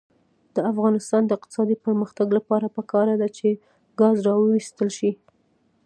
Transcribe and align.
د 0.55 0.57
افغانستان 0.71 1.21
د 1.25 1.31
اقتصادي 1.37 1.75
پرمختګ 1.85 2.27
لپاره 2.37 2.73
پکار 2.77 3.07
ده 3.21 3.27
چې 3.37 3.47
ګاز 3.99 4.15
راوویستل 4.27 4.89
شي. 4.97 5.11